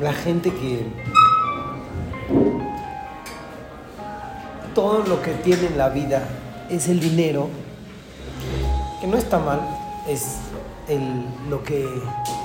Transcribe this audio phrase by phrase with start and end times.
[0.00, 0.86] la gente que
[4.74, 6.22] todo lo que tiene en la vida
[6.68, 7.48] es el dinero,
[9.00, 9.60] que no está mal,
[10.08, 10.38] es
[10.88, 11.86] el, lo que,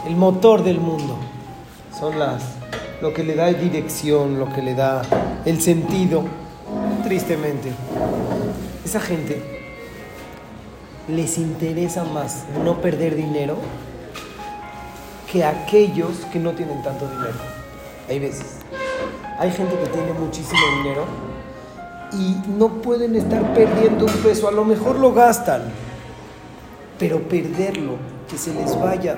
[0.08, 1.18] el motor del mundo,
[2.00, 2.44] son las,
[3.02, 5.02] lo que le da dirección, lo que le da
[5.46, 6.24] el sentido,
[7.04, 7.72] tristemente.
[8.86, 9.42] Esa gente
[11.08, 13.58] les interesa más no perder dinero
[15.32, 17.38] que aquellos que no tienen tanto dinero.
[18.08, 18.58] Hay veces.
[19.38, 21.06] Hay gente que tiene muchísimo dinero
[22.14, 24.48] y no pueden estar perdiendo un peso.
[24.48, 25.64] A lo mejor lo gastan,
[26.98, 27.98] pero perderlo,
[28.30, 29.18] que se les vaya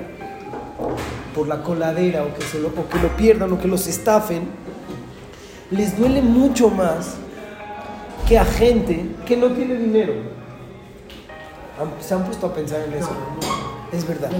[1.34, 4.48] por la coladera o que, se lo, o que lo pierdan o que los estafen,
[5.70, 7.14] les duele mucho más
[8.28, 10.12] que a gente que no tiene dinero.
[12.00, 13.10] ¿Se han puesto a pensar en eso?
[13.90, 14.30] Es verdad.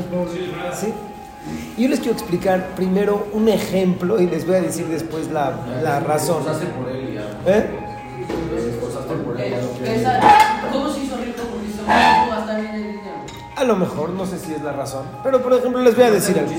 [0.79, 0.93] ¿Sí?
[1.77, 6.01] Yo les quiero explicar primero un ejemplo y les voy a decir después la, la
[6.01, 6.43] razón.
[7.47, 7.71] ¿Eh?
[10.73, 11.43] ¿Cómo se hizo rico?
[11.51, 13.03] Porque se hizo gastar bien el dinero.
[13.57, 15.05] A lo mejor, no sé si es la razón.
[15.23, 16.53] Pero por ejemplo, les voy a decir algo.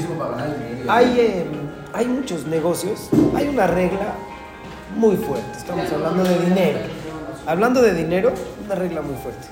[0.89, 1.45] Hay, eh,
[1.93, 4.15] hay muchos negocios, hay una regla
[4.95, 5.57] muy fuerte.
[5.57, 6.79] Estamos hablando de dinero.
[7.45, 8.31] Hablando de dinero,
[8.65, 9.47] una regla muy fuerte.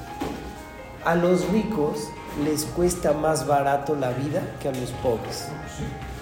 [1.03, 2.09] A los ricos
[2.43, 5.47] les cuesta más barato la vida que a los pobres.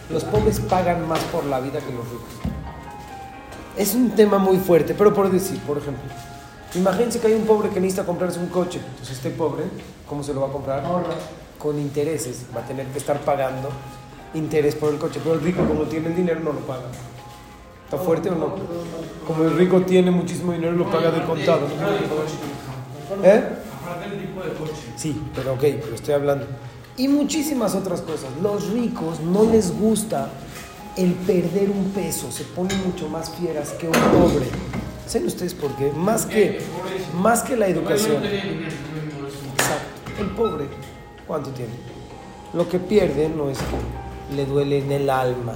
[0.10, 2.30] Los pobres pagan más por la vida que los ricos.
[3.78, 6.04] Es un tema muy fuerte, pero por decir, por ejemplo,
[6.76, 8.80] imagínense que hay un pobre que necesita comprarse un coche.
[8.80, 9.64] Entonces este pobre,
[10.08, 10.84] ¿cómo se lo va a comprar?
[11.58, 12.46] Con intereses.
[12.56, 13.70] Va a tener que estar pagando
[14.34, 15.20] interés por el coche.
[15.24, 16.86] Pero el rico, como tiene el dinero, no lo paga.
[17.86, 18.56] ¿Está fuerte o no?
[19.26, 21.62] Como el rico tiene muchísimo dinero, lo paga de contado.
[23.24, 23.44] ¿Eh?
[24.96, 26.46] Sí, pero ok, pero estoy hablando.
[26.98, 28.30] Y muchísimas otras cosas.
[28.42, 30.30] Los ricos no les gusta
[30.98, 34.48] el perder un peso, se ponen mucho más fieras que un pobre.
[35.08, 35.92] ¿Saben ustedes por qué?
[35.94, 36.60] Más que,
[37.16, 38.24] más que la educación.
[38.24, 40.12] Exacto.
[40.20, 40.66] El pobre,
[41.26, 41.72] ¿cuánto tiene?
[42.54, 45.54] Lo que pierde no es que le duele en el alma.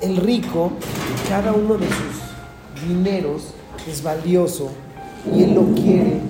[0.00, 0.72] El rico,
[1.28, 3.54] cada uno de sus dineros
[3.88, 4.70] es valioso
[5.34, 6.20] y él lo quiere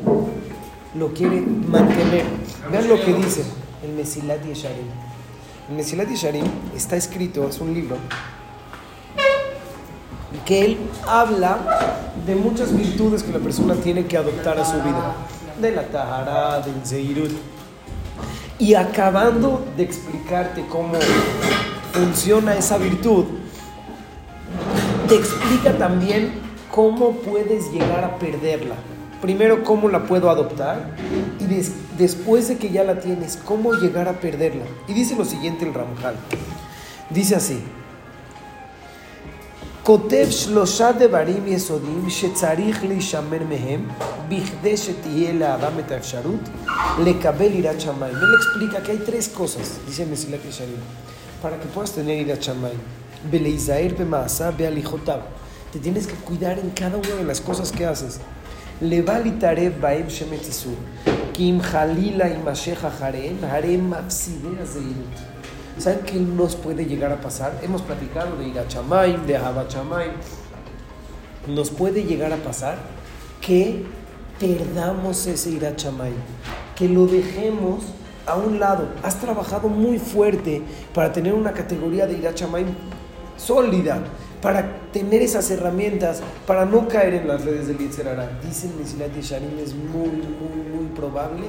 [0.94, 2.25] lo quiere mantener.
[2.70, 3.44] Vean lo que dice
[3.82, 4.86] el Mesilat Yesharim.
[5.69, 6.44] El Mesilat Yesharim
[6.76, 7.97] está escrito, es un libro,
[10.44, 11.58] que él habla
[12.26, 15.14] de muchas virtudes que la persona tiene que adoptar a su vida.
[15.60, 17.30] De la Tahara, del Zeirut.
[18.59, 20.94] Y acabando de explicarte cómo
[21.92, 23.24] funciona esa virtud,
[25.09, 26.32] te explica también
[26.70, 28.76] cómo puedes llegar a perderla
[29.22, 30.91] primero cómo la puedo adoptar
[31.40, 34.66] y des, después de que ya la tienes, cómo llegar a perderla.
[34.88, 36.16] Y dice lo siguiente el Ramjal.
[37.09, 37.59] Dice así.
[39.88, 43.88] כותב שלושה דברים יסודיים שצריך להישמר מהם
[44.30, 46.40] בכדי שתהיה לאדם את האפשרות
[47.06, 48.16] לקבל יראת שמיים.
[48.16, 50.81] Él explica que hay tres cosas, dice Mesilat Yesharim,
[51.41, 52.78] para que puedas tener יראת שמיים.
[53.30, 55.19] בלהיזהר במעשה בהליכותיו.
[55.72, 58.21] te tienes que cuidar en cada una de las cosas que haces.
[58.83, 60.75] Levalitarev baem shemetzisu.
[61.33, 62.34] Kim halila y
[63.03, 67.59] harem, harem de ¿Saben qué nos puede llegar a pasar?
[67.62, 70.12] Hemos platicado de Igachamayim, de Habachamayim.
[71.47, 72.77] Nos puede llegar a pasar
[73.41, 73.87] que
[74.39, 76.21] perdamos ese Irachamayim,
[76.77, 77.84] que lo dejemos
[78.27, 78.89] a un lado.
[79.03, 80.60] Has trabajado muy fuerte
[80.93, 82.69] para tener una categoría de Irachamayim
[83.39, 84.03] sólida,
[84.42, 88.41] para tener esas herramientas, para no caer en las redes del Yitzhara.
[88.44, 91.47] Dicen Mesilat Yesharim, es muy, muy, muy probable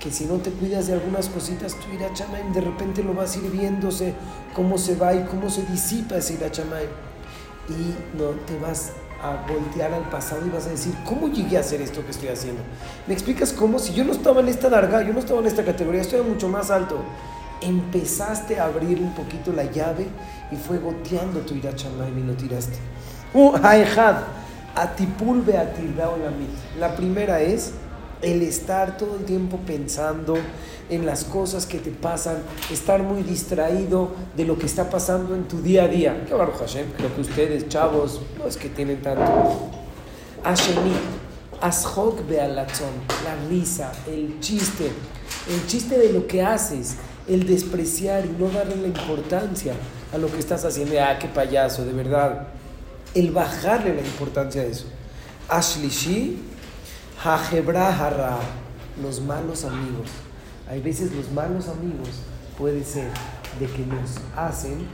[0.00, 3.38] que si no te cuidas de algunas cositas, tu Irachamaim de repente lo vas a
[3.40, 4.14] ir viéndose
[4.54, 6.88] cómo se va y cómo se disipa ese Irachamaim.
[7.68, 11.60] Y no te vas a voltear al pasado y vas a decir, ¿cómo llegué a
[11.60, 12.62] hacer esto que estoy haciendo?
[13.06, 13.78] ¿Me explicas cómo?
[13.78, 16.48] Si yo no estaba en esta larga, yo no estaba en esta categoría, estoy mucho
[16.48, 16.96] más alto.
[17.62, 20.06] Empezaste a abrir un poquito la llave
[20.50, 22.78] y fue goteando tu Irachamaim y lo tiraste.
[23.34, 23.54] Uh,
[24.74, 25.44] atipul
[26.78, 27.72] La primera es
[28.22, 30.36] el estar todo el tiempo pensando
[30.90, 32.38] en las cosas que te pasan,
[32.70, 36.24] estar muy distraído de lo que está pasando en tu día a día.
[36.26, 39.70] Que Baruch Hashem, creo que ustedes, chavos, no es que tienen tanto.
[40.42, 40.92] Hashemi,
[41.60, 42.90] ashok bealatzon,
[43.24, 44.90] la risa, el chiste,
[45.48, 46.96] el chiste de lo que haces,
[47.28, 49.74] el despreciar y no darle la importancia
[50.12, 50.94] a lo que estás haciendo.
[51.00, 52.48] Ah, qué payaso, de verdad.
[53.14, 54.86] El bajarle la importancia de eso.
[55.48, 56.38] Ashlishi,
[57.22, 58.38] Hajebra
[59.02, 60.08] los malos amigos.
[60.68, 62.08] Hay veces los malos amigos
[62.56, 63.08] puede ser
[63.58, 64.86] de que nos hacen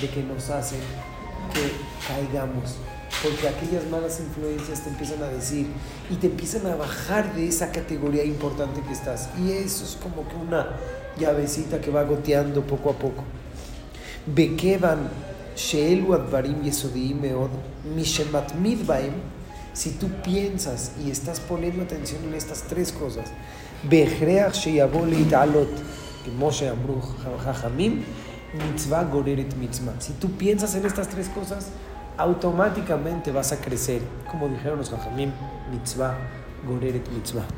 [0.00, 0.80] de que nos hacen
[1.52, 1.72] que
[2.06, 2.76] caigamos.
[3.22, 5.66] Porque aquellas malas influencias te empiezan a decir
[6.08, 9.28] y te empiezan a bajar de esa categoría importante que estás.
[9.38, 10.68] Y eso es como que una
[11.18, 13.24] llavecita que va goteando poco a poco.
[14.26, 15.08] Bekevan
[15.56, 16.62] sheelu advarim
[17.20, 17.50] meod
[17.96, 19.14] mishematmid baem.
[19.72, 23.30] Si tú piensas y estás poniendo atención en estas tres cosas,
[23.88, 24.06] que
[26.36, 26.72] Moshe
[27.44, 28.02] Jajamim,
[28.54, 29.94] mitzvah goreret mitzvah.
[30.00, 31.68] Si tú piensas en estas tres cosas,
[32.18, 34.02] automáticamente vas a crecer.
[34.30, 35.32] Como dijeron los Jajamim,
[35.70, 36.14] mitzvah
[36.66, 37.46] goreret mitzvah.